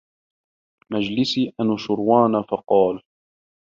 [0.91, 3.01] مَجْلِسِ أَنُوشِرْوَانَ فَقَالَ